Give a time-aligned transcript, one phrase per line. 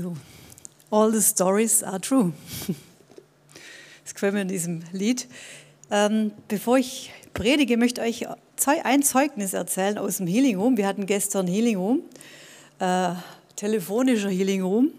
[0.00, 0.16] So,
[0.90, 2.32] all the stories are true.
[4.02, 5.28] Das gefällt mir in diesem Lied.
[5.90, 10.76] Ähm, bevor ich predige, möchte ich euch ein Zeugnis erzählen aus dem Healing Room.
[10.78, 12.00] Wir hatten gestern Healing Room,
[12.80, 13.10] äh,
[13.54, 14.90] telefonischer Healing Room.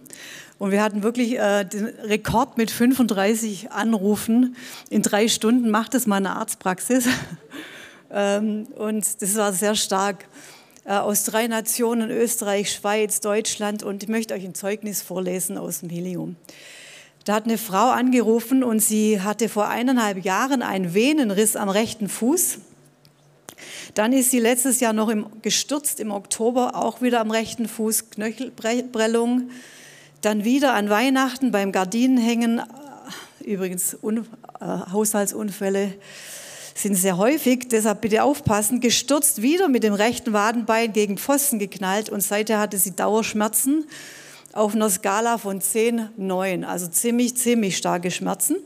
[0.60, 4.56] Und wir hatten wirklich äh, den Rekord mit 35 Anrufen
[4.90, 5.72] in drei Stunden.
[5.72, 7.08] Macht das mal eine Arztpraxis.
[8.12, 10.26] ähm, und das war sehr stark.
[10.84, 13.84] Äh, aus drei Nationen, Österreich, Schweiz, Deutschland.
[13.84, 16.36] Und ich möchte euch ein Zeugnis vorlesen aus dem Helium.
[17.26, 22.10] Da hat eine Frau angerufen und sie hatte vor eineinhalb Jahren einen Venenriss am rechten
[22.10, 22.58] Fuß.
[23.94, 28.10] Dann ist sie letztes Jahr noch im, gestürzt im Oktober, auch wieder am rechten Fuß,
[28.10, 29.52] Knöchelprellung.
[30.22, 34.26] Dann wieder an Weihnachten beim Gardinenhängen, äh, übrigens Un,
[34.60, 35.94] äh, Haushaltsunfälle,
[36.82, 42.10] sind sehr häufig, deshalb bitte aufpassen, gestürzt, wieder mit dem rechten Wadenbein gegen Pfosten geknallt
[42.10, 43.86] und seither hatte sie Dauerschmerzen
[44.54, 48.58] auf einer Skala von 10, 9, also ziemlich, ziemlich starke Schmerzen.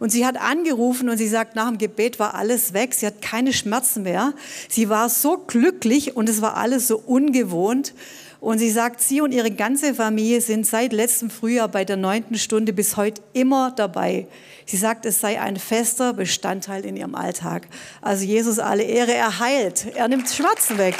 [0.00, 3.22] Und sie hat angerufen und sie sagt, nach dem Gebet war alles weg, sie hat
[3.22, 4.32] keine Schmerzen mehr.
[4.68, 7.94] Sie war so glücklich und es war alles so ungewohnt.
[8.40, 12.36] Und sie sagt, sie und ihre ganze Familie sind seit letztem Frühjahr bei der neunten
[12.36, 14.28] Stunde bis heute immer dabei.
[14.64, 17.66] Sie sagt, es sei ein fester Bestandteil in ihrem Alltag.
[18.00, 20.94] Also Jesus alle Ehre, er heilt, er nimmt Schmerzen weg.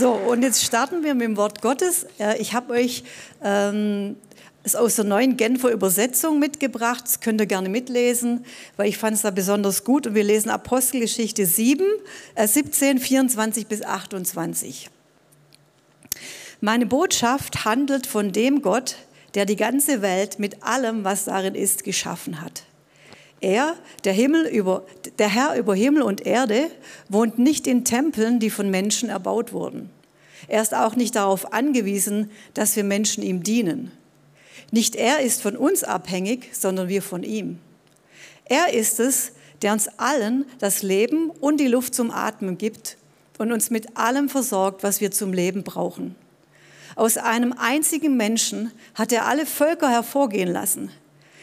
[0.00, 2.06] So, und jetzt starten wir mit dem Wort Gottes.
[2.38, 3.04] Ich habe euch
[3.42, 4.16] ähm,
[4.62, 7.04] es aus der neuen Genfer Übersetzung mitgebracht.
[7.04, 8.44] Das könnt ihr gerne mitlesen,
[8.76, 10.06] weil ich fand es da besonders gut.
[10.06, 11.84] Und wir lesen Apostelgeschichte 7,
[12.34, 14.90] äh 17, 24 bis 28.
[16.60, 18.96] Meine Botschaft handelt von dem Gott,
[19.34, 22.64] der die ganze Welt mit allem, was darin ist, geschaffen hat.
[23.40, 24.84] Er, der, Himmel über,
[25.18, 26.70] der Herr über Himmel und Erde,
[27.08, 29.88] wohnt nicht in Tempeln, die von Menschen erbaut wurden.
[30.48, 33.92] Er ist auch nicht darauf angewiesen, dass wir Menschen ihm dienen.
[34.70, 37.58] Nicht er ist von uns abhängig, sondern wir von ihm.
[38.44, 39.32] Er ist es,
[39.62, 42.96] der uns allen das Leben und die Luft zum Atmen gibt
[43.38, 46.14] und uns mit allem versorgt, was wir zum Leben brauchen.
[46.96, 50.90] Aus einem einzigen Menschen hat er alle Völker hervorgehen lassen.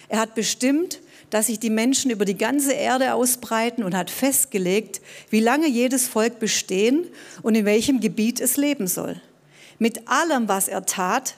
[0.10, 1.00] Er hat bestimmt,
[1.30, 6.08] dass sich die Menschen über die ganze Erde ausbreiten und hat festgelegt, wie lange jedes
[6.08, 7.08] Volk bestehen
[7.42, 9.20] und in welchem Gebiet es leben soll.
[9.80, 11.36] Mit allem, was er tat,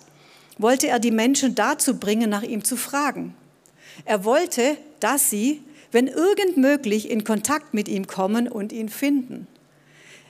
[0.60, 3.34] wollte er die Menschen dazu bringen, nach ihm zu fragen.
[4.06, 9.48] Er wollte, dass sie, wenn irgend möglich, in Kontakt mit ihm kommen und ihn finden.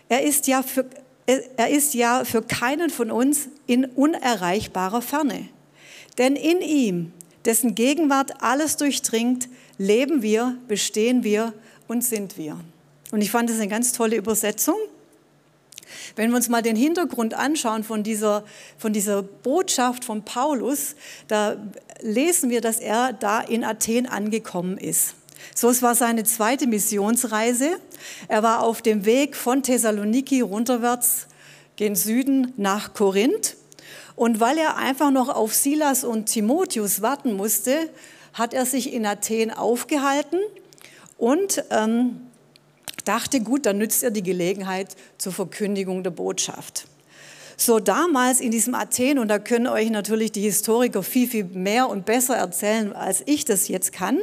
[0.08, 0.86] Er ist ja für,
[1.26, 5.50] er ist ja für keinen von uns in unerreichbarer Ferne.
[6.18, 7.12] Denn in ihm,
[7.46, 11.54] dessen Gegenwart alles durchdringt, leben wir, bestehen wir
[11.88, 12.60] und sind wir.
[13.12, 14.76] Und ich fand das eine ganz tolle Übersetzung.
[16.16, 18.44] Wenn wir uns mal den Hintergrund anschauen von dieser,
[18.78, 20.96] von dieser Botschaft von Paulus,
[21.28, 21.58] da
[22.02, 25.16] lesen wir, dass er da in Athen angekommen ist.
[25.56, 27.80] So, es war seine zweite Missionsreise.
[28.28, 31.28] Er war auf dem Weg von Thessaloniki runterwärts
[31.76, 33.56] gen Süden nach Korinth.
[34.16, 37.90] Und weil er einfach noch auf Silas und Timotheus warten musste,
[38.34, 40.40] hat er sich in Athen aufgehalten
[41.18, 42.29] und ähm,
[43.02, 46.88] dachte, gut, dann nützt er die Gelegenheit zur Verkündigung der Botschaft.
[47.58, 51.90] So damals in diesem Athen, und da können euch natürlich die Historiker viel, viel mehr
[51.90, 54.20] und besser erzählen, als ich das jetzt kann,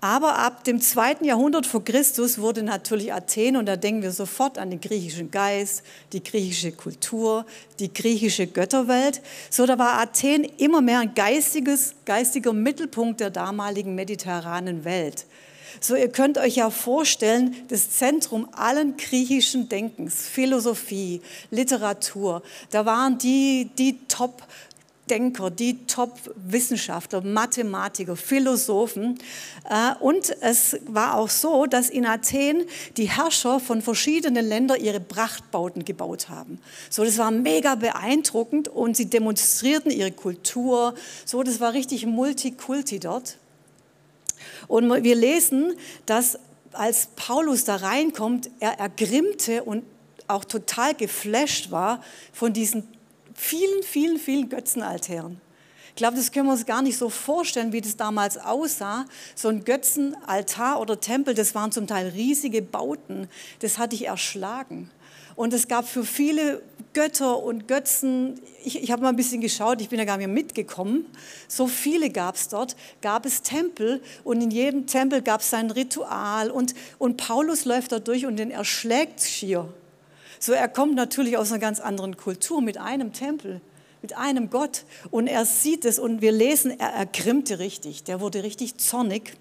[0.00, 4.56] aber ab dem zweiten Jahrhundert vor Christus wurde natürlich Athen, und da denken wir sofort
[4.56, 5.82] an den griechischen Geist,
[6.12, 7.46] die griechische Kultur,
[7.80, 9.20] die griechische Götterwelt.
[9.50, 15.26] So, da war Athen immer mehr ein geistiges, geistiger Mittelpunkt der damaligen mediterranen Welt.
[15.80, 21.20] So, ihr könnt euch ja vorstellen, das Zentrum allen griechischen Denkens, Philosophie,
[21.50, 24.42] Literatur, da waren die, die Top-
[25.08, 29.18] Denker, die Top-Wissenschaftler, Mathematiker, Philosophen.
[29.68, 32.64] Äh, und es war auch so, dass in Athen
[32.96, 36.60] die Herrscher von verschiedenen Ländern ihre Prachtbauten gebaut haben.
[36.90, 40.94] So, das war mega beeindruckend und sie demonstrierten ihre Kultur.
[41.24, 43.38] So, das war richtig Multikulti dort.
[44.68, 45.74] Und wir lesen,
[46.06, 46.38] dass
[46.72, 49.82] als Paulus da reinkommt, er ergrimmte und
[50.28, 52.86] auch total geflasht war von diesen
[53.34, 55.40] vielen, vielen, vielen Götzenaltären.
[55.88, 59.06] Ich glaube, das können wir uns gar nicht so vorstellen, wie das damals aussah.
[59.34, 63.28] So ein Götzenaltar oder Tempel, das waren zum Teil riesige Bauten.
[63.60, 64.90] Das hatte ich erschlagen.
[65.38, 66.60] Und es gab für viele
[66.94, 70.26] Götter und Götzen, ich, ich habe mal ein bisschen geschaut, ich bin ja gar nicht
[70.26, 71.06] mehr mitgekommen,
[71.46, 75.70] so viele gab es dort, gab es Tempel und in jedem Tempel gab es sein
[75.70, 79.72] Ritual und, und Paulus läuft da durch und den erschlägt schier.
[80.40, 83.60] So, er kommt natürlich aus einer ganz anderen Kultur mit einem Tempel,
[84.02, 84.86] mit einem Gott.
[85.12, 88.02] Und er sieht es und wir lesen, er ergrimmte richtig.
[88.02, 89.34] Der wurde richtig zornig.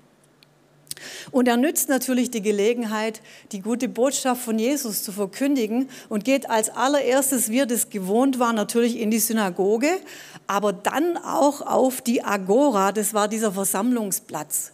[1.31, 3.21] Und er nützt natürlich die Gelegenheit,
[3.51, 8.39] die gute Botschaft von Jesus zu verkündigen und geht als allererstes, wie er das gewohnt
[8.39, 9.89] war, natürlich in die Synagoge,
[10.47, 14.71] aber dann auch auf die Agora, das war dieser Versammlungsplatz.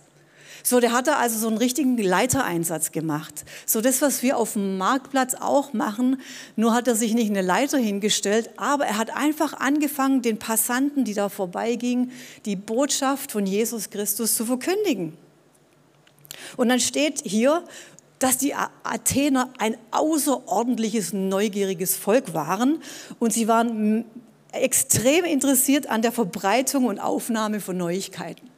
[0.66, 3.44] So, der hatte also so einen richtigen Leitereinsatz gemacht.
[3.66, 6.22] So das, was wir auf dem Marktplatz auch machen,
[6.56, 11.04] nur hat er sich nicht eine Leiter hingestellt, aber er hat einfach angefangen, den Passanten,
[11.04, 12.12] die da vorbeigingen,
[12.46, 15.18] die Botschaft von Jesus Christus zu verkündigen.
[16.57, 17.63] Und dann steht hier,
[18.19, 18.54] dass die
[18.84, 22.81] Athener ein außerordentliches, neugieriges Volk waren
[23.19, 24.06] und sie waren
[24.54, 28.50] extrem interessiert an der Verbreitung und Aufnahme von Neuigkeiten.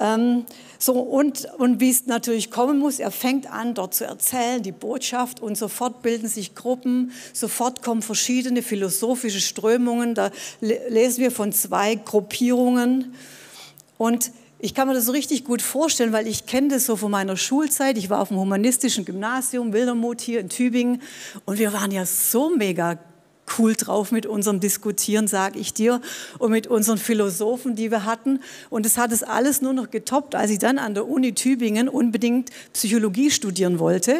[0.00, 0.46] Ähm,
[0.78, 4.72] so, und, und wie es natürlich kommen muss, er fängt an, dort zu erzählen, die
[4.72, 10.14] Botschaft, und sofort bilden sich Gruppen, sofort kommen verschiedene philosophische Strömungen.
[10.14, 10.30] Da
[10.60, 13.14] lesen wir von zwei Gruppierungen.
[13.96, 17.10] Und ich kann mir das so richtig gut vorstellen, weil ich kenne das so von
[17.10, 17.96] meiner Schulzeit.
[17.96, 21.00] Ich war auf dem humanistischen Gymnasium Wildermuth hier in Tübingen
[21.44, 22.98] und wir waren ja so mega
[23.56, 26.00] cool drauf mit unserem Diskutieren, sage ich dir,
[26.38, 28.40] und mit unseren Philosophen, die wir hatten.
[28.68, 31.88] Und es hat es alles nur noch getoppt, als ich dann an der Uni Tübingen
[31.88, 34.16] unbedingt Psychologie studieren wollte,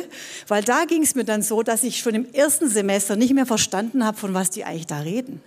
[0.47, 3.47] weil da ging es mir dann so, dass ich schon im ersten Semester nicht mehr
[3.47, 5.43] verstanden habe, von was die eigentlich da reden.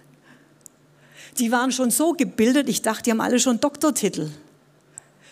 [1.39, 4.29] Die waren schon so gebildet, ich dachte, die haben alle schon Doktortitel.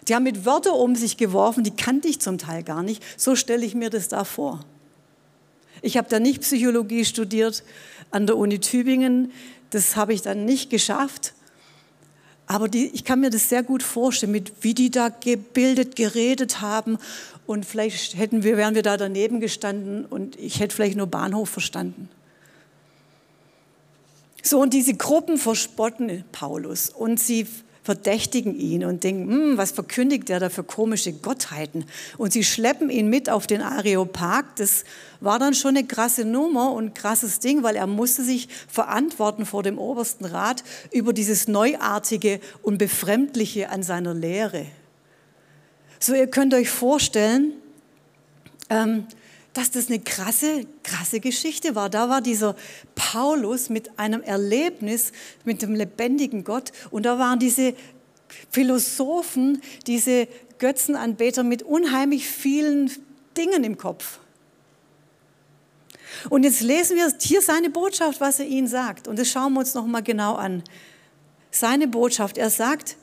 [0.09, 3.03] Die haben mit Wörtern um sich geworfen, die kannte ich zum Teil gar nicht.
[3.15, 4.65] So stelle ich mir das da vor.
[5.83, 7.63] Ich habe da nicht Psychologie studiert
[8.09, 9.31] an der Uni Tübingen.
[9.69, 11.33] Das habe ich dann nicht geschafft.
[12.47, 16.59] Aber die, ich kann mir das sehr gut vorstellen, mit wie die da gebildet, geredet
[16.59, 16.97] haben.
[17.45, 21.50] Und vielleicht hätten wir, wären wir da daneben gestanden und ich hätte vielleicht nur Bahnhof
[21.50, 22.09] verstanden.
[24.41, 27.45] So, und diese Gruppen verspotten Paulus und sie
[27.89, 31.86] verdächtigen ihn und denken, hm, was verkündigt er da für komische Gottheiten?
[32.19, 34.45] Und sie schleppen ihn mit auf den Areopag.
[34.57, 34.83] Das
[35.21, 39.63] war dann schon eine krasse Nummer und krasses Ding, weil er musste sich verantworten vor
[39.63, 44.68] dem obersten Rat über dieses Neuartige und Befremdliche an seiner Lehre.
[45.97, 47.53] So, ihr könnt euch vorstellen,
[48.69, 49.07] ähm,
[49.54, 51.90] dass das eine krasse, krasse Geschichte war.
[51.90, 52.56] Da war dieser
[52.96, 55.12] Paulus mit einem Erlebnis
[55.44, 57.74] mit dem lebendigen Gott und da waren diese
[58.51, 60.28] Philosophen, diese
[60.60, 62.92] Götzenanbeter mit unheimlich vielen
[63.36, 64.19] Dingen im Kopf.
[66.30, 69.07] Und jetzt lesen wir hier seine Botschaft, was er ihnen sagt.
[69.07, 70.63] Und das schauen wir uns nochmal genau an.
[71.52, 72.98] Seine Botschaft, er sagt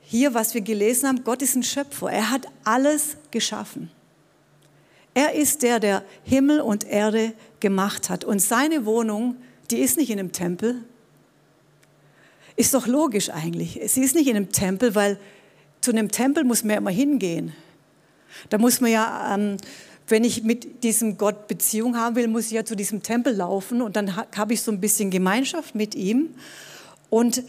[0.00, 2.10] hier, was wir gelesen haben, Gott ist ein Schöpfer.
[2.10, 3.90] Er hat alles geschaffen.
[5.16, 8.22] Er ist der, der Himmel und Erde gemacht hat.
[8.22, 9.36] Und seine Wohnung,
[9.70, 10.84] die ist nicht in einem Tempel.
[12.54, 13.80] Ist doch logisch eigentlich.
[13.86, 15.18] Sie ist nicht in einem Tempel, weil
[15.80, 17.54] zu einem Tempel muss man ja immer hingehen.
[18.50, 19.56] Da muss man ja, ähm,
[20.06, 23.80] wenn ich mit diesem Gott Beziehung haben will, muss ich ja zu diesem Tempel laufen
[23.80, 26.34] und dann habe ich so ein bisschen Gemeinschaft mit ihm.
[27.08, 27.42] Und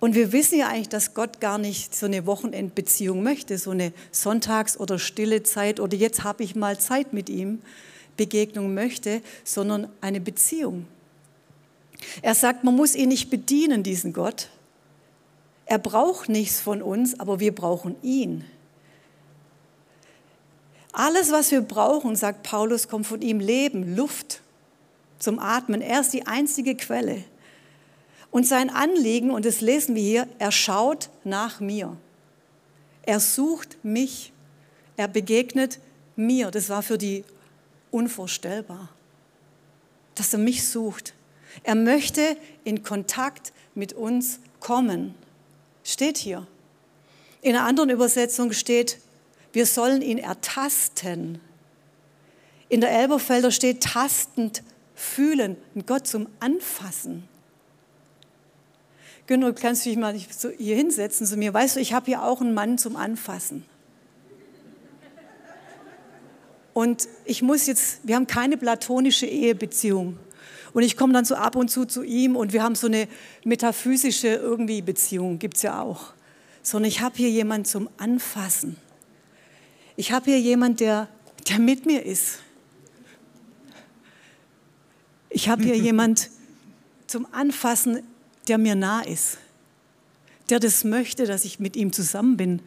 [0.00, 3.92] und wir wissen ja eigentlich, dass Gott gar nicht so eine Wochenendbeziehung möchte, so eine
[4.10, 7.60] Sonntags- oder stille Zeit oder jetzt habe ich mal Zeit mit ihm,
[8.16, 10.86] Begegnung möchte, sondern eine Beziehung.
[12.22, 14.48] Er sagt, man muss ihn nicht bedienen, diesen Gott.
[15.66, 18.44] Er braucht nichts von uns, aber wir brauchen ihn.
[20.92, 24.40] Alles, was wir brauchen, sagt Paulus, kommt von ihm Leben, Luft
[25.18, 25.82] zum Atmen.
[25.82, 27.22] Er ist die einzige Quelle.
[28.30, 31.96] Und sein Anliegen, und das lesen wir hier, er schaut nach mir.
[33.02, 34.32] Er sucht mich.
[34.96, 35.80] Er begegnet
[36.14, 36.50] mir.
[36.50, 37.24] Das war für die
[37.90, 38.88] unvorstellbar,
[40.14, 41.14] dass er mich sucht.
[41.64, 45.14] Er möchte in Kontakt mit uns kommen.
[45.82, 46.46] Steht hier.
[47.42, 48.98] In einer anderen Übersetzung steht,
[49.52, 51.40] wir sollen ihn ertasten.
[52.68, 54.62] In der Elberfelder steht tastend,
[54.94, 55.56] fühlen,
[55.86, 57.28] Gott zum Anfassen.
[59.30, 60.12] Günter, kannst du dich mal
[60.58, 61.54] hier hinsetzen zu mir?
[61.54, 63.64] Weißt du, ich habe hier auch einen Mann zum Anfassen.
[66.74, 70.18] Und ich muss jetzt, wir haben keine platonische Ehebeziehung.
[70.72, 73.06] Und ich komme dann so ab und zu zu ihm und wir haben so eine
[73.44, 76.12] metaphysische irgendwie Beziehung, gibt es ja auch.
[76.64, 78.78] Sondern ich habe hier jemanden zum Anfassen.
[79.94, 81.06] Ich habe hier jemanden, der,
[81.48, 82.40] der mit mir ist.
[85.28, 86.20] Ich habe hier jemanden
[87.06, 88.02] zum Anfassen
[88.50, 89.38] der mir nah ist,
[90.48, 92.60] der das möchte, dass ich mit ihm zusammen bin.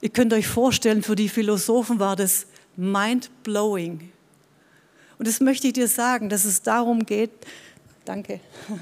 [0.00, 4.10] Ihr könnt euch vorstellen, für die Philosophen war das mind-blowing.
[5.18, 7.30] Und das möchte ich dir sagen, dass es darum geht.
[8.06, 8.40] Danke.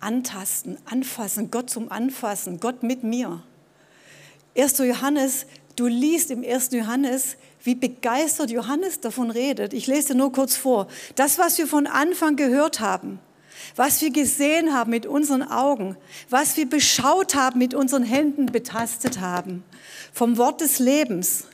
[0.00, 3.42] Antasten, anfassen, Gott zum Anfassen, Gott mit mir.
[4.54, 4.76] 1.
[4.80, 5.46] Johannes,
[5.78, 6.70] du liest im 1.
[6.72, 9.72] Johannes, wie begeistert Johannes davon redet.
[9.72, 10.88] Ich lese nur kurz vor.
[11.14, 13.20] Das, was wir von Anfang gehört haben,
[13.76, 15.96] was wir gesehen haben mit unseren Augen,
[16.30, 19.64] was wir beschaut haben, mit unseren Händen betastet haben,
[20.12, 21.44] vom Wort des Lebens.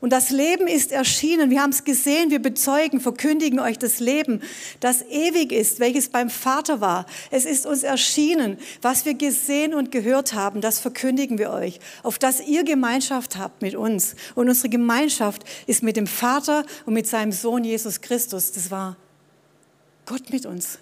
[0.00, 1.50] Und das Leben ist erschienen.
[1.50, 4.40] Wir haben es gesehen, wir bezeugen, verkündigen euch das Leben,
[4.78, 7.06] das ewig ist, welches beim Vater war.
[7.30, 8.58] Es ist uns erschienen.
[8.82, 13.62] Was wir gesehen und gehört haben, das verkündigen wir euch, auf dass ihr Gemeinschaft habt
[13.62, 14.14] mit uns.
[14.34, 18.52] Und unsere Gemeinschaft ist mit dem Vater und mit seinem Sohn Jesus Christus.
[18.52, 18.96] Das war
[20.06, 20.78] Gott mit uns.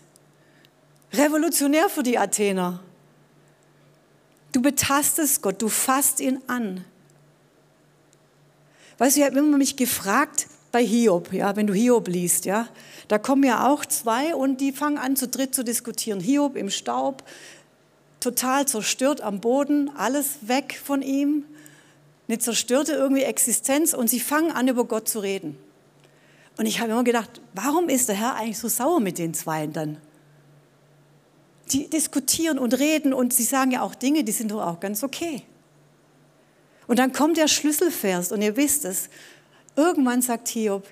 [1.13, 2.81] Revolutionär für die Athener.
[4.53, 6.85] Du betastest Gott, du fasst ihn an.
[8.99, 12.69] Weißt du, ich habe immer mich gefragt bei Hiob, ja, wenn du Hiob liest, ja,
[13.07, 16.21] da kommen ja auch zwei und die fangen an zu dritt zu diskutieren.
[16.21, 17.23] Hiob im Staub,
[18.21, 21.45] total zerstört am Boden, alles weg von ihm,
[22.29, 25.57] eine zerstörte irgendwie Existenz und sie fangen an über Gott zu reden.
[26.59, 29.73] Und ich habe immer gedacht, warum ist der Herr eigentlich so sauer mit den Zweien
[29.73, 29.97] dann?
[31.71, 35.05] Die diskutieren und reden und sie sagen ja auch Dinge, die sind doch auch ganz
[35.05, 35.45] okay.
[36.89, 39.09] Und dann kommt der Schlüsselvers und ihr wisst es.
[39.77, 40.89] Irgendwann sagt Hiob,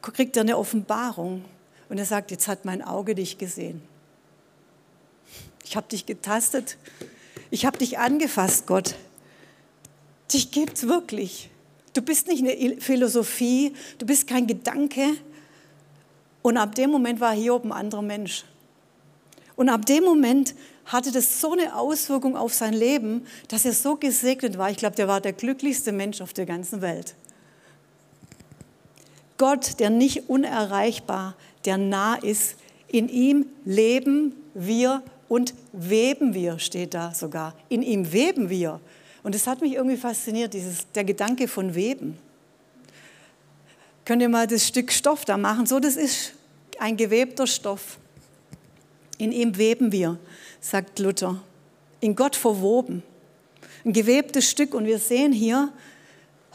[0.00, 1.44] kriegt er eine Offenbarung
[1.88, 3.82] und er sagt, jetzt hat mein Auge dich gesehen.
[5.64, 6.76] Ich habe dich getastet.
[7.50, 8.96] Ich habe dich angefasst, Gott.
[10.32, 11.50] Dich gibt's wirklich.
[11.92, 15.06] Du bist nicht eine Philosophie, du bist kein Gedanke.
[16.40, 18.44] Und ab dem Moment war Hiob ein anderer Mensch.
[19.54, 23.96] Und ab dem Moment hatte das so eine Auswirkung auf sein Leben, dass er so
[23.96, 24.70] gesegnet war.
[24.70, 27.14] Ich glaube, der war der glücklichste Mensch auf der ganzen Welt.
[29.38, 31.34] Gott, der nicht unerreichbar,
[31.64, 32.56] der nah ist,
[32.88, 37.54] in ihm leben wir und weben wir, steht da sogar.
[37.68, 38.80] In ihm weben wir.
[39.22, 42.18] Und es hat mich irgendwie fasziniert, dieses, der Gedanke von Weben.
[44.04, 45.66] Könnt ihr mal das Stück Stoff da machen?
[45.66, 46.34] So, das ist
[46.78, 47.98] ein gewebter Stoff.
[49.18, 50.18] In ihm weben wir
[50.60, 51.40] sagt Luther.
[52.00, 53.02] In Gott verwoben.
[53.84, 55.72] Ein gewebtes Stück und wir sehen hier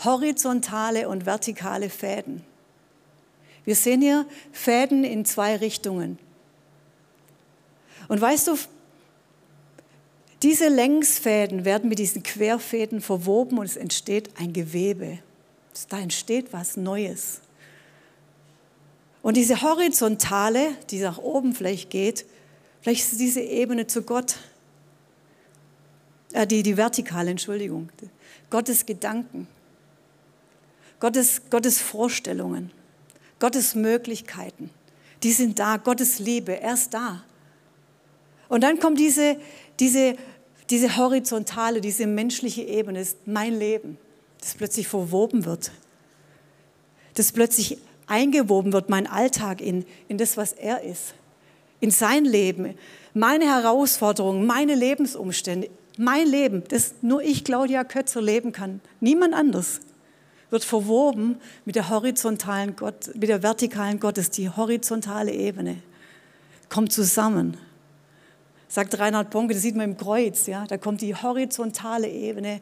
[0.04, 2.44] horizontale und vertikale Fäden.
[3.66, 6.18] Wir sehen hier Fäden in zwei Richtungen.
[8.08, 8.58] Und weißt du,
[10.44, 15.20] diese Längsfäden werden mit diesen Querfäden verwoben und es entsteht ein Gewebe.
[15.90, 17.42] Da entsteht was Neues.
[19.22, 22.26] Und diese horizontale, die nach oben vielleicht geht,
[22.88, 24.38] Vielleicht ist diese Ebene zu Gott,
[26.32, 27.89] äh, die, die vertikale, Entschuldigung,
[28.50, 29.46] Gottes Gedanken,
[31.01, 32.72] Gottes, Gottes Vorstellungen,
[33.41, 34.70] Gottes Möglichkeiten.
[35.22, 37.25] Die sind da, Gottes Liebe, er ist da.
[38.48, 39.36] Und dann kommt diese,
[39.82, 40.15] diese,
[40.70, 43.98] diese horizontale, diese menschliche Ebene, ist mein Leben,
[44.39, 45.74] das plötzlich verwoben wird.
[47.15, 51.15] Das plötzlich eingewoben wird, mein Alltag in, in das, was er ist
[51.79, 52.75] in sein Leben,
[53.13, 59.79] meine Herausforderungen, meine Lebensumstände, mein Leben, das nur ich, Claudia Kötzer, leben kann, niemand anders,
[60.50, 65.77] wird verwoben mit der horizontalen Gott, mit der vertikalen Gottes, die horizontale Ebene,
[66.69, 67.57] kommt zusammen.
[68.67, 72.62] Sagt Reinhard Bonke, das sieht man im Kreuz, ja, da kommt die horizontale Ebene,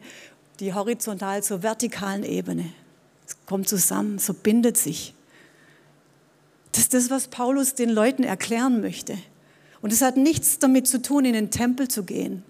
[0.60, 2.72] die horizontal zur vertikalen Ebene.
[3.26, 5.15] Es kommt zusammen, so bindet sich.
[6.76, 9.16] Das ist das, was Paulus den Leuten erklären möchte.
[9.80, 12.42] Und es hat nichts damit zu tun, in den Tempel zu gehen.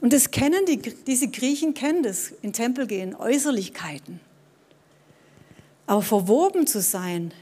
[0.00, 4.20] Und das kennen die, diese Griechen kennen das, in Tempel gehen, Äußerlichkeiten.
[5.88, 7.34] Aber verwoben zu sein,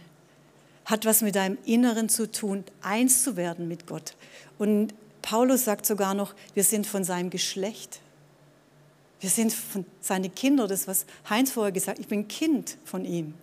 [0.87, 4.17] hat was mit deinem Inneren zu tun, eins zu werden mit Gott.
[4.57, 8.01] Und Paulus sagt sogar noch, wir sind von seinem Geschlecht.
[9.27, 9.57] Wir sind
[10.01, 13.35] seine Kinder, das was Heinz vorher gesagt hat, ich bin Kind von ihm.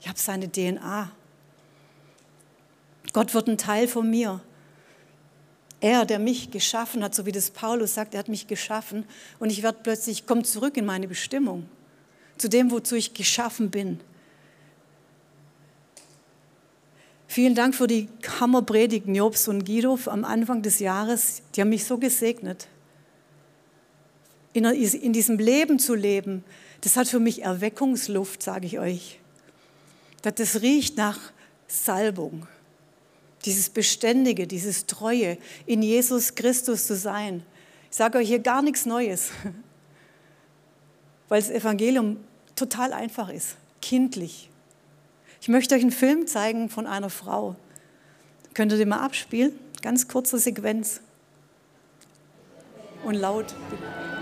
[0.00, 1.12] Ich habe seine DNA.
[3.12, 4.40] Gott wird ein Teil von mir.
[5.80, 9.04] Er, der mich geschaffen hat, so wie das Paulus sagt, er hat mich geschaffen
[9.38, 11.68] und ich werde plötzlich, komme zurück in meine Bestimmung,
[12.36, 14.00] zu dem, wozu ich geschaffen bin.
[17.28, 18.08] Vielen Dank für die
[18.40, 21.42] Hammerpredigten Jobs und Guido am Anfang des Jahres.
[21.54, 22.66] Die haben mich so gesegnet
[24.64, 26.44] in, diesem Leben zu leben,
[26.80, 29.18] das hat für mich Erweckungsluft, sage ich euch.
[30.22, 31.18] Das riecht nach
[31.66, 32.46] Salbung.
[33.44, 37.44] dieses Beständige, dieses Treue, in Jesus Christus zu sein.
[37.90, 39.30] Ich sage euch hier gar nichts Neues,
[41.28, 42.18] weil das Evangelium
[42.56, 44.50] total einfach ist, kindlich.
[45.40, 47.54] Ich möchte euch einen Film zeigen von einer Frau.
[48.54, 49.52] Könnt ihr den mal abspielen?
[49.82, 51.00] Ganz kurze Sequenz.
[53.04, 53.54] Und laut.
[53.70, 54.17] Bitte.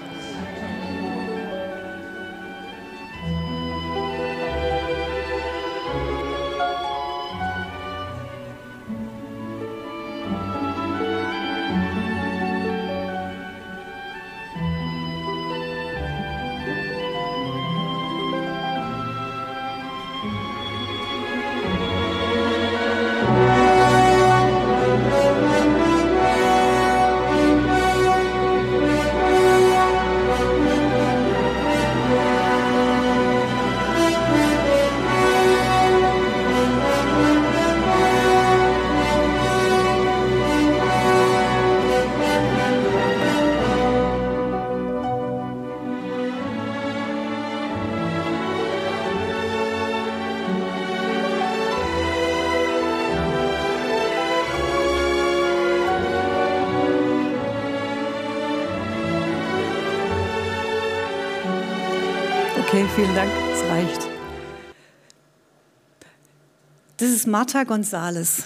[67.27, 68.45] Ist Marta Gonzales,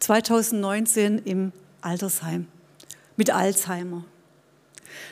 [0.00, 2.46] 2019 im Altersheim
[3.18, 4.06] mit Alzheimer.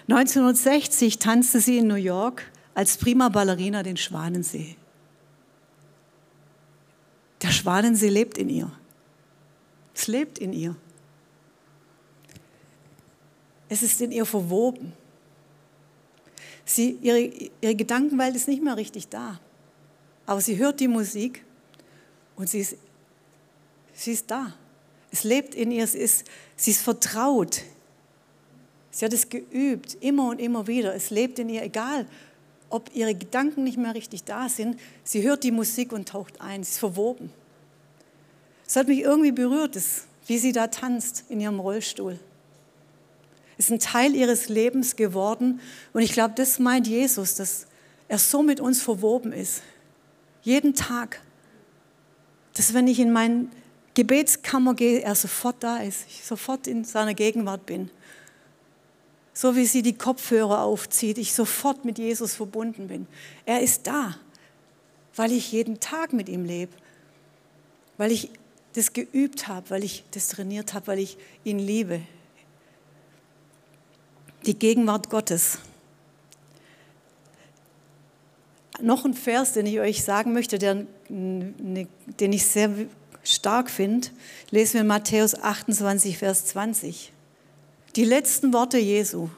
[0.09, 4.75] 1960 tanzte sie in New York als prima Ballerina den Schwanensee.
[7.43, 8.73] Der Schwanensee lebt in ihr.
[9.95, 10.75] Es lebt in ihr.
[13.69, 14.95] Es ist in ihr verwoben.
[16.65, 17.21] Sie, ihre,
[17.61, 19.39] ihre Gedankenwelt ist nicht mehr richtig da.
[20.25, 21.45] Aber sie hört die Musik
[22.35, 22.77] und sie ist,
[24.05, 24.55] sie ist da.
[25.11, 26.25] Es lebt in ihr, es ist,
[26.57, 27.63] sie ist vertraut.
[28.91, 30.95] Sie hat es geübt, immer und immer wieder.
[30.95, 32.07] Es lebt in ihr, egal
[32.69, 34.79] ob ihre Gedanken nicht mehr richtig da sind.
[35.03, 36.63] Sie hört die Musik und taucht ein.
[36.63, 37.33] Sie ist verwoben.
[38.65, 39.77] Es hat mich irgendwie berührt,
[40.27, 42.21] wie sie da tanzt in ihrem Rollstuhl
[43.61, 45.61] ist ein Teil ihres Lebens geworden.
[45.93, 47.67] Und ich glaube, das meint Jesus, dass
[48.09, 49.61] er so mit uns verwoben ist.
[50.43, 51.21] Jeden Tag.
[52.55, 53.49] Dass wenn ich in meine
[54.01, 56.07] Gebetskammer gehe, er sofort da ist.
[56.09, 57.91] Ich sofort in seiner Gegenwart bin.
[59.35, 63.07] So wie sie die Kopfhörer aufzieht, ich sofort mit Jesus verbunden bin.
[63.45, 64.17] Er ist da,
[65.17, 66.73] weil ich jeden Tag mit ihm lebe.
[67.99, 68.31] Weil ich
[68.73, 72.01] das geübt habe, weil ich das trainiert habe, weil ich ihn liebe
[74.47, 75.59] die Gegenwart Gottes.
[78.81, 81.87] Noch ein Vers, den ich euch sagen möchte, der, den
[82.33, 82.71] ich sehr
[83.25, 84.09] stark finde,
[84.51, 87.13] lesen wir Matthäus 28, Vers 20.
[87.97, 89.29] Die letzten Worte Jesu.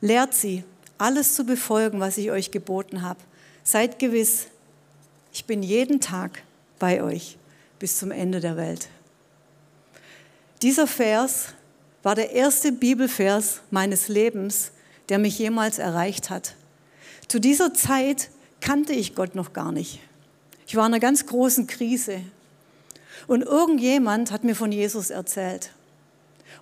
[0.00, 0.64] Lehrt sie,
[0.98, 3.20] alles zu befolgen, was ich euch geboten habe.
[3.62, 4.46] Seid gewiss,
[5.32, 6.42] ich bin jeden Tag
[6.78, 7.36] bei euch
[7.78, 8.88] bis zum Ende der Welt.
[10.62, 11.48] Dieser Vers
[12.02, 14.70] war der erste Bibelvers meines Lebens,
[15.08, 16.54] der mich jemals erreicht hat.
[17.28, 18.30] Zu dieser Zeit
[18.60, 20.00] kannte ich Gott noch gar nicht.
[20.66, 22.20] Ich war in einer ganz großen Krise.
[23.26, 25.70] Und irgendjemand hat mir von Jesus erzählt.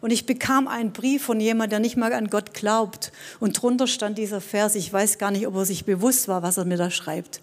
[0.00, 3.12] Und ich bekam einen Brief von jemandem, der nicht mal an Gott glaubt.
[3.40, 4.74] Und drunter stand dieser Vers.
[4.74, 7.40] Ich weiß gar nicht, ob er sich bewusst war, was er mir da schreibt.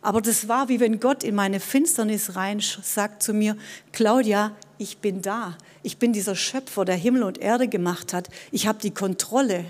[0.00, 3.56] Aber das war wie wenn Gott in meine Finsternis rein sagt zu mir,
[3.92, 5.56] Claudia, ich bin da.
[5.82, 8.28] Ich bin dieser Schöpfer, der Himmel und Erde gemacht hat.
[8.52, 9.64] Ich habe die Kontrolle.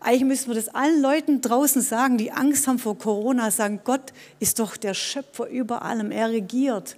[0.00, 4.12] Eigentlich müssen wir das allen Leuten draußen sagen, die Angst haben vor Corona, sagen, Gott
[4.40, 6.10] ist doch der Schöpfer über allem.
[6.10, 6.96] Er regiert.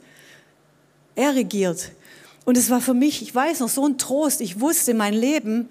[1.17, 1.91] Er regiert.
[2.45, 4.41] Und es war für mich, ich weiß noch, so ein Trost.
[4.41, 5.69] Ich wusste, mein Leben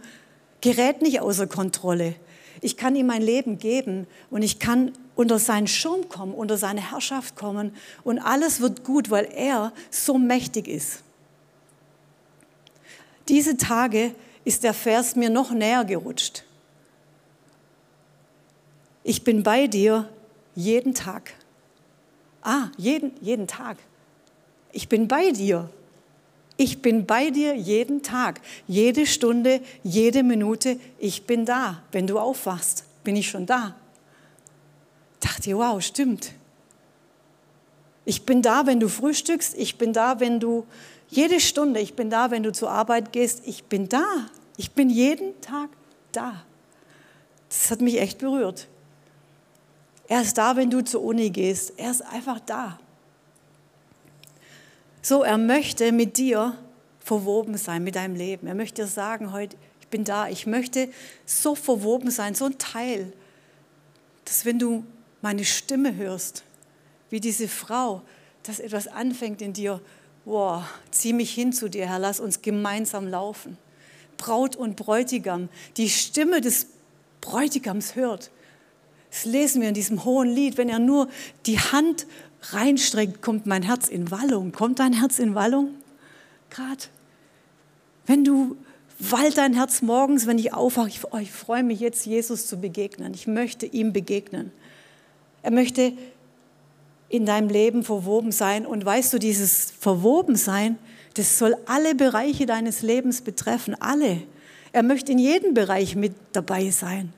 [0.60, 2.16] gerät nicht außer Kontrolle.
[2.62, 6.92] Ich kann ihm mein Leben geben und ich kann unter seinen Schirm kommen, unter seine
[6.92, 11.04] Herrschaft kommen und alles wird gut, weil er so mächtig ist.
[13.28, 16.44] Diese Tage ist der Vers mir noch näher gerutscht.
[19.04, 20.10] Ich bin bei dir
[20.56, 21.34] jeden Tag.
[22.42, 23.78] Ah, jeden, jeden Tag.
[24.76, 25.70] Ich bin bei dir.
[26.58, 30.78] Ich bin bei dir jeden Tag, jede Stunde, jede Minute.
[31.00, 31.82] Ich bin da.
[31.94, 33.74] Wenn du aufwachst, bin ich schon da.
[35.22, 36.34] Dachte, wow, stimmt.
[38.04, 39.58] Ich bin da, wenn du frühstückst.
[39.58, 40.66] Ich bin da, wenn du
[41.08, 44.06] jede Stunde, ich bin da, wenn du zur Arbeit gehst, ich bin da.
[44.58, 45.70] Ich bin jeden Tag
[46.12, 46.44] da.
[47.48, 48.68] Das hat mich echt berührt.
[50.10, 51.74] Er ist da, wenn du zur Uni gehst.
[51.78, 52.78] Er ist einfach da.
[55.08, 56.58] So, er möchte mit dir
[56.98, 58.48] verwoben sein, mit deinem Leben.
[58.48, 60.30] Er möchte dir sagen, heute, ich bin da.
[60.30, 60.90] Ich möchte
[61.28, 63.14] so verwoben sein, so ein Teil,
[64.24, 64.84] dass wenn du
[65.22, 66.44] meine Stimme hörst,
[67.12, 68.02] wie diese Frau,
[68.42, 69.80] dass etwas anfängt in dir,
[70.26, 73.60] wow, zieh mich hin zu dir, Herr, lass uns gemeinsam laufen.
[74.18, 76.66] Braut und Bräutigam, die Stimme des
[77.22, 78.32] Bräutigams hört.
[79.12, 80.58] Das lesen wir in diesem hohen Lied.
[80.58, 81.10] Wenn er nur
[81.46, 82.08] die Hand
[82.54, 84.52] reinstreckt, kommt mein Herz in Wallung.
[84.52, 85.70] Kommt dein Herz in Wallung?
[86.50, 86.84] Gerade.
[88.06, 88.58] Wenn du
[89.00, 92.58] wallt dein Herz morgens, wenn ich aufwache, ich, oh, ich freue mich jetzt, Jesus zu
[92.58, 93.14] begegnen.
[93.14, 94.52] Ich möchte ihm begegnen.
[95.42, 95.94] Er möchte
[97.10, 98.66] in deinem Leben verwoben sein.
[98.66, 100.78] Und weißt du, dieses Verwobensein,
[101.16, 104.22] das soll alle Bereiche deines Lebens betreffen, alle.
[104.72, 107.14] Er möchte in jedem Bereich mit dabei sein.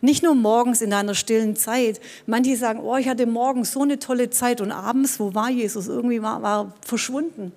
[0.00, 2.00] Nicht nur morgens in einer stillen Zeit.
[2.26, 5.88] Manche sagen, oh, ich hatte morgens so eine tolle Zeit und abends, wo war Jesus?
[5.88, 7.52] Irgendwie war, er verschwunden.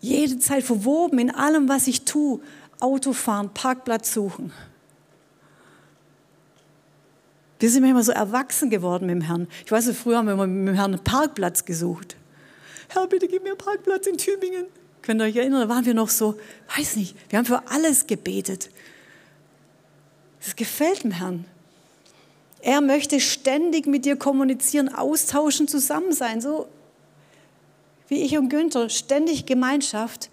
[0.00, 2.40] Jede Zeit verwoben in allem, was ich tue.
[2.78, 4.52] Autofahren, Parkplatz suchen.
[7.58, 9.48] Wir sind immer so erwachsen geworden mit dem Herrn.
[9.64, 12.16] Ich weiß, früher haben wir mit dem Herrn einen Parkplatz gesucht.
[12.88, 14.66] Herr, bitte gib mir einen Parkplatz in Tübingen.
[15.02, 16.38] Könnt ihr euch erinnern, da waren wir noch so,
[16.76, 18.70] weiß nicht, wir haben für alles gebetet.
[20.40, 21.44] Das gefällt dem Herrn.
[22.60, 26.68] Er möchte ständig mit dir kommunizieren, austauschen, zusammen sein, so
[28.08, 30.30] wie ich und Günther, ständig Gemeinschaft.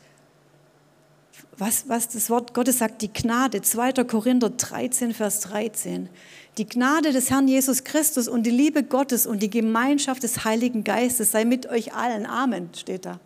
[1.58, 4.04] Was, was das Wort Gottes sagt, die Gnade, 2.
[4.06, 6.10] Korinther 13, Vers 13.
[6.58, 10.84] Die Gnade des Herrn Jesus Christus und die Liebe Gottes und die Gemeinschaft des Heiligen
[10.84, 12.26] Geistes sei mit euch allen.
[12.26, 13.20] Amen, steht da.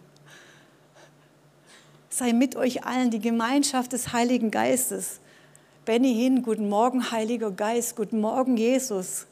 [2.09, 5.19] Sei mit euch allen die Gemeinschaft des Heiligen Geistes.
[5.89, 9.25] Benny hin, guten Morgen, Heiliger Geist, guten Morgen, Jesus.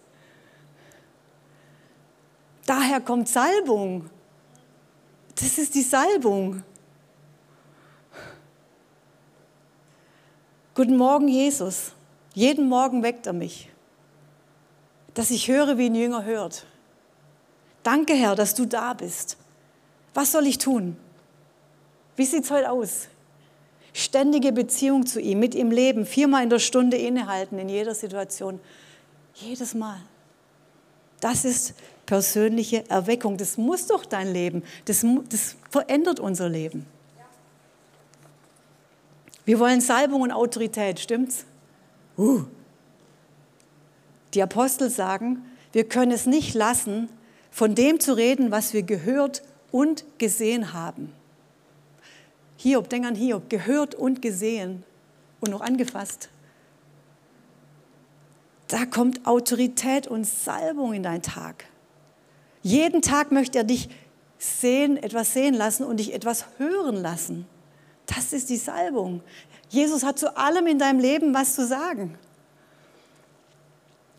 [2.66, 4.10] Daher kommt Salbung.
[5.36, 6.64] Das ist die Salbung.
[10.74, 11.92] Guten Morgen, Jesus.
[12.34, 13.70] Jeden Morgen weckt er mich
[15.14, 16.66] dass ich höre, wie ein Jünger hört.
[17.84, 19.38] Danke, Herr, dass du da bist.
[20.16, 20.98] Was soll ich tun?
[22.16, 23.10] Wie sieht es heute aus?
[23.98, 28.60] Ständige Beziehung zu ihm, mit ihm leben, viermal in der Stunde innehalten in jeder Situation.
[29.34, 30.00] Jedes Mal.
[31.20, 31.74] Das ist
[32.06, 33.38] persönliche Erweckung.
[33.38, 34.62] Das muss doch dein Leben.
[34.86, 36.86] Das, das verändert unser Leben.
[39.46, 41.46] Wir wollen Salbung und Autorität, stimmt's?
[42.20, 42.44] Uh,
[44.36, 47.10] die Apostel sagen, wir können es nicht lassen,
[47.50, 51.12] von dem zu reden, was wir gehört und gesehen haben.
[52.58, 54.84] Hiob, denk an Hiob, gehört und gesehen
[55.40, 56.30] und noch angefasst.
[58.68, 61.66] Da kommt Autorität und Salbung in deinen Tag.
[62.62, 63.90] Jeden Tag möchte er dich
[64.38, 67.48] sehen, etwas sehen lassen und dich etwas hören lassen.
[68.06, 69.22] Das ist die Salbung.
[69.70, 72.18] Jesus hat zu allem in deinem Leben was zu sagen.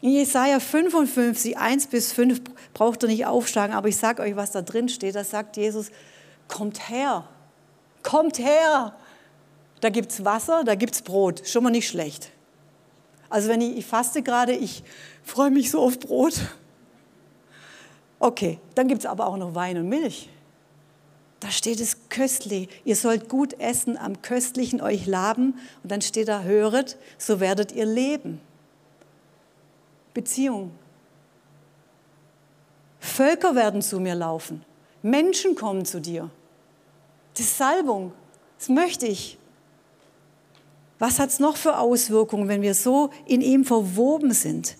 [0.01, 2.41] In Jesaja 55, 1 bis 5
[2.73, 5.17] braucht ihr nicht aufschlagen, aber ich sage euch, was da drin steht.
[5.17, 5.91] Da sagt Jesus,
[6.47, 7.29] kommt her,
[8.03, 8.95] kommt her.
[9.81, 11.47] Da gibt es Wasser, da gibt es Brot.
[11.47, 12.31] Schon mal nicht schlecht.
[13.31, 14.83] Also wenn ich, ich faste gerade, ich
[15.23, 16.35] freue mich so auf Brot.
[18.19, 20.29] Okay, dann gibt es aber auch noch Wein und Milch.
[21.41, 22.69] Da steht es köstlich.
[22.85, 25.55] Ihr sollt gut essen, am köstlichen euch laben.
[25.83, 28.41] Und dann steht da, höret, so werdet ihr leben.
[30.15, 30.73] Beziehung.
[32.99, 34.65] Völker werden zu mir laufen.
[35.03, 36.29] Menschen kommen zu dir.
[37.39, 38.13] Das ist Salbung.
[38.59, 39.39] Das möchte ich.
[40.99, 44.77] Was hat es noch für Auswirkungen, wenn wir so in ihm verwoben sind?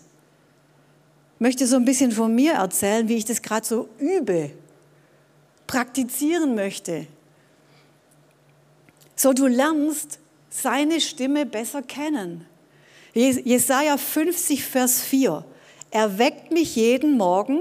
[1.37, 4.51] Ich möchte so ein bisschen von mir erzählen, wie ich das gerade so übe,
[5.69, 7.07] praktizieren möchte.
[9.15, 10.19] So du lernst
[10.51, 12.45] seine Stimme besser kennen.
[13.15, 15.45] Jesaja 50, Vers 4.
[15.93, 17.61] Er weckt mich jeden Morgen,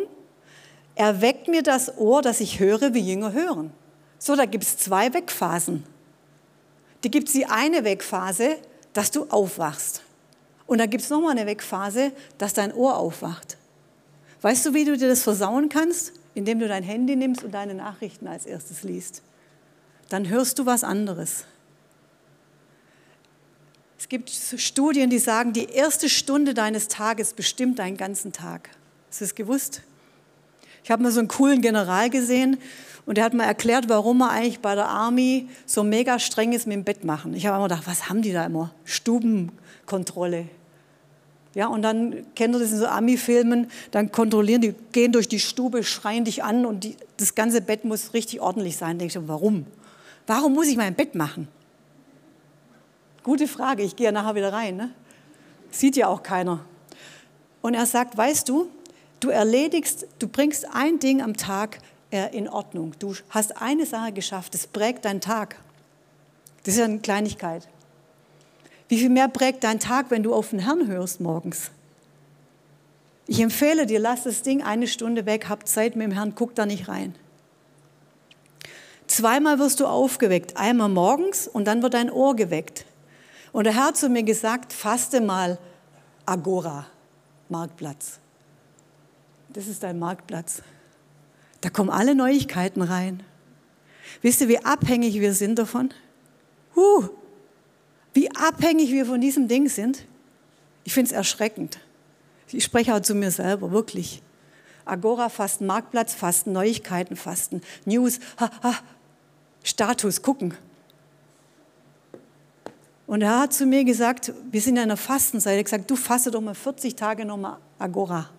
[0.96, 3.72] er weckt mir das Ohr, dass ich höre, wie Jünger hören.
[4.20, 5.84] So, da gibt es zwei Wegphasen.
[7.04, 8.58] Die gibt es die eine Wegphase,
[8.94, 10.02] dass du aufwachst.
[10.66, 13.58] Und da gibt es nochmal eine Wegphase, dass dein Ohr aufwacht.
[14.42, 16.14] Weißt du, wie du dir das versauen kannst?
[16.34, 19.24] Indem du dein Handy nimmst und deine Nachrichten als erstes liest.
[20.10, 21.46] Dann hörst du was anderes.
[23.98, 28.70] Es gibt Studien, die sagen, die erste Stunde deines Tages bestimmt deinen ganzen Tag.
[29.10, 29.82] Hast du es gewusst?
[30.84, 32.58] Ich habe mal so einen coolen General gesehen
[33.06, 36.68] und der hat mal erklärt, warum er eigentlich bei der Army so mega streng ist
[36.68, 37.34] mit dem Bett machen.
[37.34, 38.72] Ich habe immer gedacht, was haben die da immer?
[38.84, 40.46] Stubenkontrolle.
[41.56, 45.40] Ja, und dann kennt ihr das in so Ami-Filmen, dann kontrollieren die, gehen durch die
[45.40, 49.00] Stube, schreien dich an und die, das ganze Bett muss richtig ordentlich sein.
[49.00, 49.66] Denkst du, warum?
[50.28, 51.48] Warum muss ich mein Bett machen?
[53.24, 54.76] Gute Frage, ich gehe ja nachher wieder rein.
[54.76, 54.92] Ne?
[55.72, 56.60] Sieht ja auch keiner.
[57.62, 58.70] Und er sagt, weißt du,
[59.20, 61.80] du erledigst, du bringst ein Ding am Tag
[62.12, 62.94] äh, in Ordnung.
[63.00, 65.58] Du hast eine Sache geschafft, das prägt deinen Tag.
[66.64, 67.68] Das ist ja eine Kleinigkeit.
[68.90, 71.72] Wie viel mehr prägt dein Tag, wenn du auf den Herrn hörst morgens?
[73.26, 76.56] Ich empfehle dir, lass das Ding eine Stunde weg, hab Zeit mit dem Herrn, guck
[76.56, 77.14] da nicht rein.
[79.08, 82.86] Zweimal wirst du aufgeweckt, einmal morgens und dann wird dein Ohr geweckt.
[83.52, 85.58] Und der Herr hat zu mir gesagt, faste mal
[86.26, 86.86] Agora,
[87.50, 88.20] Marktplatz.
[89.58, 90.62] Das ist dein Marktplatz.
[91.62, 93.24] Da kommen alle Neuigkeiten rein.
[94.22, 95.96] Wisst ihr, wie abhängig wir sind davon?
[96.76, 97.10] Huh,
[98.14, 100.06] wie abhängig wir von diesem Ding sind.
[100.84, 101.80] Ich finde es erschreckend.
[102.52, 104.22] Ich spreche auch zu mir selber, wirklich.
[104.86, 108.76] Agora fasten, Marktplatz fasten, Neuigkeiten fasten, News, ha, ha,
[109.64, 110.54] Status gucken.
[113.08, 115.96] Und er hat zu mir gesagt, wir sind in einer Fastenzeit, er hat gesagt, du
[115.96, 118.30] faste doch mal 40 Tage nochmal Agora.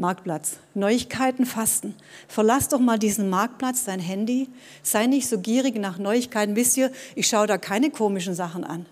[0.00, 0.56] Marktplatz.
[0.74, 1.94] Neuigkeiten fasten.
[2.26, 4.48] Verlass doch mal diesen Marktplatz, dein Handy.
[4.82, 6.56] Sei nicht so gierig nach Neuigkeiten.
[6.56, 8.86] Wisst ihr, ich schaue da keine komischen Sachen an.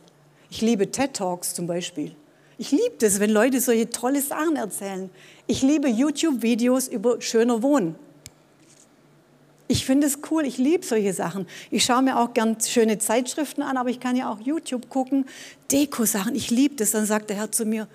[0.50, 2.14] Ich liebe TED Talks zum Beispiel.
[2.58, 5.08] Ich liebe das, wenn Leute solche tolle Sachen erzählen.
[5.46, 7.94] Ich liebe YouTube-Videos über schöner Wohnen.
[9.66, 11.46] Ich finde es cool, ich liebe solche Sachen.
[11.70, 15.24] Ich schaue mir auch gern schöne Zeitschriften an, aber ich kann ja auch YouTube gucken,
[15.72, 16.34] Deko-Sachen.
[16.34, 16.90] Ich liebe das.
[16.90, 17.86] Dann sagt der Herr zu mir,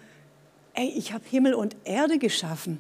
[0.73, 2.80] ey, ich habe Himmel und Erde geschaffen.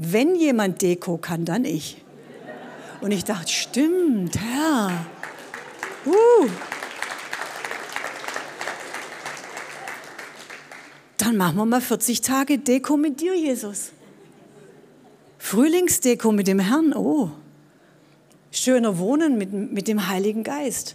[0.00, 2.00] Wenn jemand Deko kann, dann ich.
[3.00, 5.06] Und ich dachte, stimmt, Herr.
[6.06, 6.48] Uh.
[11.16, 13.90] Dann machen wir mal 40 Tage Deko mit dir, Jesus.
[15.38, 17.32] Frühlingsdeko mit dem Herrn, oh.
[18.52, 20.94] Schöner Wohnen mit, mit dem Heiligen Geist.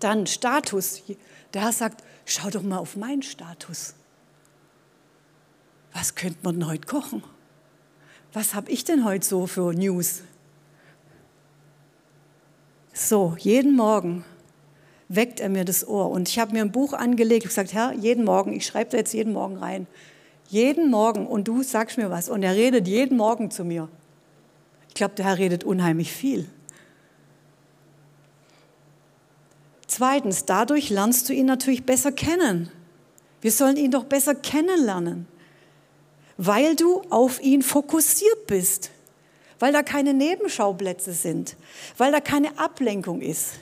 [0.00, 1.02] Dann Status.
[1.52, 3.94] Der Herr sagt, schau doch mal auf meinen Status.
[5.92, 7.22] Was könnte man denn heute kochen?
[8.32, 10.22] Was habe ich denn heute so für News?
[12.92, 14.24] So, jeden Morgen
[15.08, 16.10] weckt er mir das Ohr.
[16.10, 18.96] Und ich habe mir ein Buch angelegt und gesagt, Herr, jeden Morgen, ich schreibe da
[18.98, 19.86] jetzt jeden Morgen rein.
[20.48, 22.28] Jeden Morgen und du sagst mir was.
[22.28, 23.88] Und er redet jeden Morgen zu mir.
[24.88, 26.48] Ich glaube, der Herr redet unheimlich viel.
[29.86, 32.70] Zweitens, dadurch lernst du ihn natürlich besser kennen.
[33.40, 35.26] Wir sollen ihn doch besser kennenlernen
[36.38, 38.90] weil du auf ihn fokussiert bist,
[39.58, 41.56] weil da keine Nebenschauplätze sind,
[41.98, 43.54] weil da keine Ablenkung ist.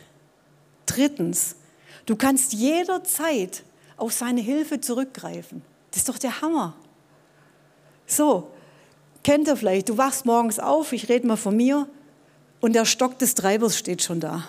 [0.85, 1.57] Drittens,
[2.05, 3.65] du kannst jederzeit
[3.97, 5.63] auf seine Hilfe zurückgreifen.
[5.91, 6.77] Das ist doch der Hammer.
[8.07, 8.51] So,
[9.25, 11.89] kennt ihr vielleicht, du wachst morgens auf, ich rede mal von mir,
[12.61, 14.49] und der Stock des Treibers steht schon da.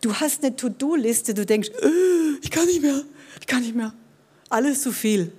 [0.00, 3.02] Du hast eine To-Do-Liste, du denkst, äh, ich kann nicht mehr,
[3.40, 3.94] ich kann nicht mehr.
[4.48, 5.32] Alles zu viel.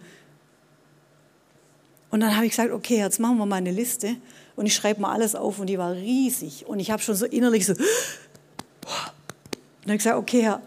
[2.17, 4.15] Und dann habe ich gesagt, okay, jetzt machen wir mal eine Liste
[4.56, 7.27] und ich schreibe mal alles auf und die war riesig und ich habe schon so
[7.27, 7.80] innerlich so, und
[9.84, 10.63] dann habe ich gesagt, okay, Herr,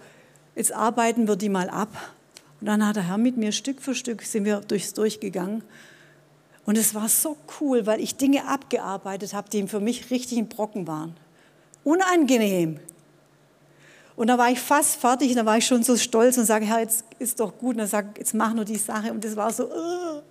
[0.55, 1.89] jetzt arbeiten wir die mal ab.
[2.61, 5.65] Und dann hat der Herr mit mir Stück für Stück sind wir durchs durchgegangen.
[6.67, 10.49] Und es war so cool, weil ich Dinge abgearbeitet habe, die für mich richtig ein
[10.49, 11.17] Brocken waren.
[11.83, 12.79] Unangenehm.
[14.15, 16.65] Und da war ich fast fertig und da war ich schon so stolz und sage,
[16.65, 17.75] Herr, jetzt ist doch gut.
[17.75, 19.11] Und er sagt, jetzt mach nur die Sache.
[19.11, 20.23] Und das war so, uh.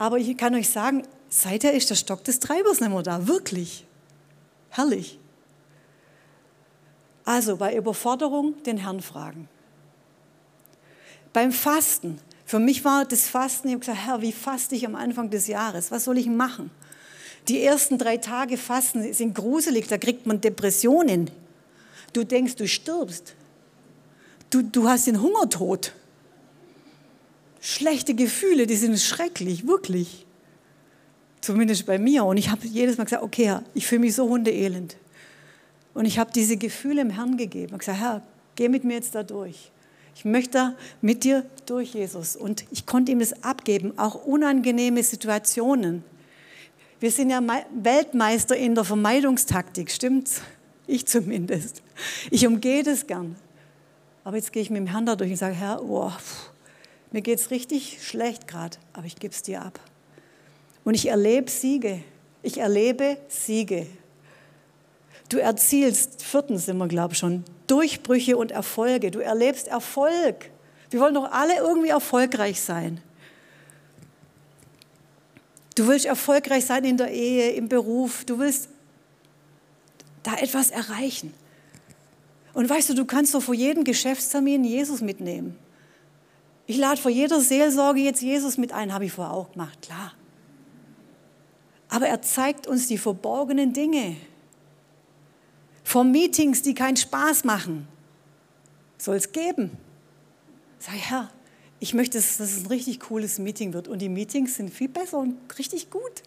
[0.00, 3.28] Aber ich kann euch sagen, seither ist der Stock des Treibers nicht mehr da.
[3.28, 3.84] Wirklich.
[4.70, 5.18] Herrlich.
[7.26, 9.46] Also bei Überforderung den Herrn fragen.
[11.34, 12.18] Beim Fasten.
[12.46, 15.48] Für mich war das Fasten, ich habe gesagt, Herr, wie faste ich am Anfang des
[15.48, 15.90] Jahres?
[15.90, 16.70] Was soll ich machen?
[17.48, 21.30] Die ersten drei Tage Fasten sind gruselig, da kriegt man Depressionen.
[22.14, 23.34] Du denkst, du stirbst.
[24.48, 25.92] Du, du hast den Hungertod
[27.60, 30.26] schlechte Gefühle, die sind schrecklich, wirklich.
[31.40, 32.24] Zumindest bei mir.
[32.24, 34.96] Und ich habe jedes Mal gesagt, okay, Herr, ich fühle mich so hundeelend.
[35.94, 37.66] Und ich habe diese Gefühle im Herrn gegeben.
[37.66, 38.22] Ich habe gesagt, Herr,
[38.56, 39.70] geh mit mir jetzt da durch.
[40.14, 42.36] Ich möchte mit dir durch, Jesus.
[42.36, 46.04] Und ich konnte ihm das abgeben, auch unangenehme Situationen.
[47.00, 47.42] Wir sind ja
[47.74, 50.42] Weltmeister in der Vermeidungstaktik, stimmt's?
[50.86, 51.82] Ich zumindest.
[52.30, 53.36] Ich umgehe das gern.
[54.24, 56.12] Aber jetzt gehe ich mit dem Herrn da durch und sage, Herr, oh,
[57.12, 59.80] mir geht es richtig schlecht gerade, aber ich gebe es dir ab.
[60.84, 62.02] Und ich erlebe Siege.
[62.42, 63.86] Ich erlebe Siege.
[65.28, 69.10] Du erzielst, vierten sind wir, glaube ich, schon, Durchbrüche und Erfolge.
[69.10, 70.50] Du erlebst Erfolg.
[70.90, 73.00] Wir wollen doch alle irgendwie erfolgreich sein.
[75.76, 78.24] Du willst erfolgreich sein in der Ehe, im Beruf.
[78.24, 78.68] Du willst
[80.22, 81.32] da etwas erreichen.
[82.52, 85.56] Und weißt du, du kannst doch vor jedem Geschäftstermin Jesus mitnehmen.
[86.70, 90.14] Ich lade vor jeder Seelsorge jetzt Jesus mit ein, habe ich vorher auch gemacht, klar.
[91.88, 94.14] Aber er zeigt uns die verborgenen Dinge.
[95.82, 97.88] Vor Meetings, die keinen Spaß machen,
[98.98, 99.72] soll es geben.
[100.78, 101.32] Sag Herr,
[101.80, 103.88] ich möchte, dass es ein richtig cooles Meeting wird.
[103.88, 106.22] Und die Meetings sind viel besser und richtig gut.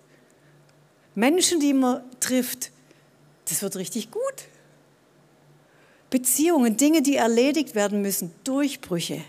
[1.15, 2.71] Menschen, die man trifft,
[3.47, 4.19] das wird richtig gut.
[6.09, 9.23] Beziehungen, Dinge, die erledigt werden müssen, Durchbrüche.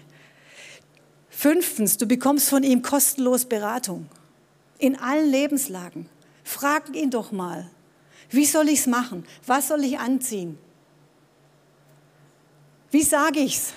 [1.37, 4.07] Fünftens, du bekommst von ihm kostenlos Beratung
[4.79, 6.09] in allen Lebenslagen.
[6.45, 7.69] Frag ihn doch mal,
[8.31, 9.25] wie soll ich es machen?
[9.45, 10.59] Was soll ich anziehen?
[12.91, 13.73] Wie sage ich es?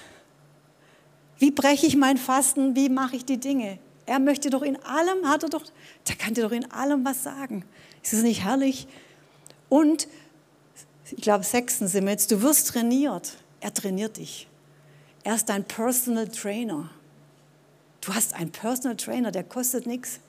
[1.39, 2.75] Wie breche ich mein Fasten?
[2.75, 3.79] Wie mache ich die Dinge?
[4.05, 5.65] Er möchte doch in allem, hat er doch,
[6.07, 7.65] der kann dir doch in allem was sagen.
[8.03, 8.87] Ist es nicht herrlich?
[9.67, 10.07] Und
[11.11, 13.33] ich glaube, sechstens sind wir jetzt, du wirst trainiert.
[13.59, 14.47] Er trainiert dich.
[15.23, 16.89] Er ist dein Personal Trainer.
[18.01, 20.19] Du hast einen Personal Trainer, der kostet nichts.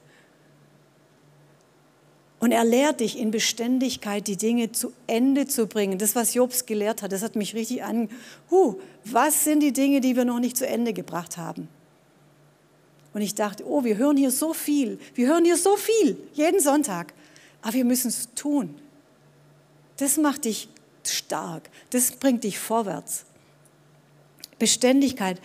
[2.40, 5.98] Und er lehrt dich in Beständigkeit, die Dinge zu Ende zu bringen.
[5.98, 8.09] Das, was Jobs gelehrt hat, das hat mich richtig an.
[8.50, 11.68] Huh, was sind die Dinge, die wir noch nicht zu Ende gebracht haben?
[13.12, 15.00] Und ich dachte, oh, wir hören hier so viel.
[15.14, 17.12] Wir hören hier so viel, jeden Sonntag.
[17.62, 18.76] Aber wir müssen es tun.
[19.96, 20.68] Das macht dich
[21.04, 21.68] stark.
[21.90, 23.24] Das bringt dich vorwärts.
[24.61, 25.40] Beständigkeit.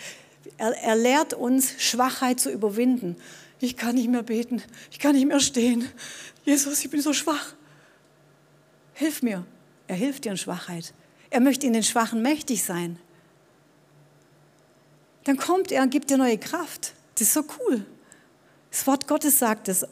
[0.58, 3.16] Er, er lehrt uns, Schwachheit zu überwinden.
[3.60, 4.62] Ich kann nicht mehr beten.
[4.92, 5.88] Ich kann nicht mehr stehen.
[6.44, 7.54] Jesus, ich bin so schwach.
[8.94, 9.46] Hilf mir.
[9.88, 10.94] Er hilft dir in Schwachheit.
[11.30, 13.00] Er möchte in den Schwachen mächtig sein.
[15.24, 16.94] Dann kommt er und gibt dir neue Kraft.
[17.16, 17.86] Das ist so cool.
[18.72, 19.86] Das Wort Gottes sagt es.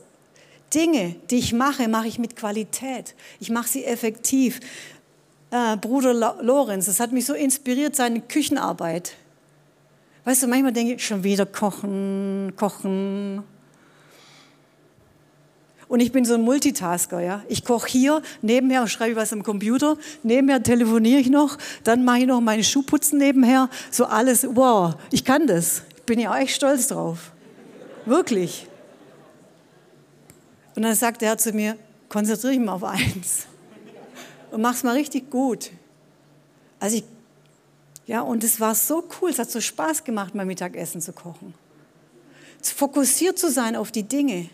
[0.73, 3.15] Dinge, die ich mache, mache ich mit Qualität.
[3.39, 4.59] Ich mache sie effektiv.
[5.51, 9.15] Äh, Bruder Lorenz, das hat mich so inspiriert, seine Küchenarbeit.
[10.23, 13.43] Weißt du, manchmal denke ich, schon wieder kochen, kochen.
[15.87, 17.43] Und ich bin so ein Multitasker, ja.
[17.49, 22.19] Ich koche hier, nebenher schreibe ich was am Computer, nebenher telefoniere ich noch, dann mache
[22.19, 24.47] ich noch meine Schuhputzen nebenher, so alles.
[24.49, 25.81] Wow, ich kann das.
[25.97, 27.31] Ich bin ja auch echt stolz drauf.
[28.05, 28.67] Wirklich.
[30.75, 31.75] Und dann sagt der Herr zu mir,
[32.07, 33.47] konzentriere dich mal auf eins
[34.51, 35.71] und mach's mal richtig gut.
[36.79, 37.03] Also ich,
[38.07, 41.53] ja, und es war so cool, es hat so Spaß gemacht, mein Mittagessen zu kochen.
[42.61, 44.49] Fokussiert zu sein auf die Dinge.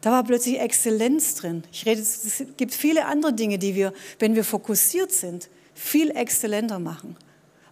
[0.00, 1.64] Da war plötzlich Exzellenz drin.
[1.72, 6.78] Ich rede, es gibt viele andere Dinge, die wir, wenn wir fokussiert sind, viel exzellenter
[6.78, 7.16] machen.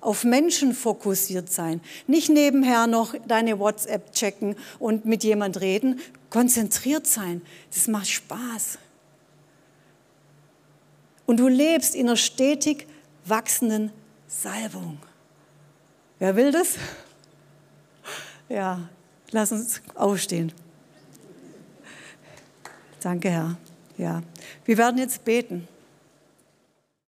[0.01, 1.81] Auf Menschen fokussiert sein.
[2.07, 6.01] Nicht nebenher noch deine WhatsApp checken und mit jemand reden.
[6.31, 7.43] Konzentriert sein.
[7.73, 8.79] Das macht Spaß.
[11.27, 12.87] Und du lebst in einer stetig
[13.25, 13.91] wachsenden
[14.43, 14.99] Salbung.
[16.19, 16.77] Wer will das?
[18.51, 18.89] Ja,
[19.31, 20.53] lass uns aufstehen.
[23.01, 23.57] Danke, Herr.
[23.97, 24.23] Ja,
[24.67, 25.67] wir werden jetzt beten.